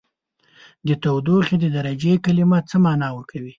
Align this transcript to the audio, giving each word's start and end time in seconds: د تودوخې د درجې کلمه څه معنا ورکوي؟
د 0.87 0.89
تودوخې 1.03 1.55
د 1.61 1.65
درجې 1.77 2.13
کلمه 2.25 2.59
څه 2.69 2.75
معنا 2.85 3.07
ورکوي؟ 3.13 3.49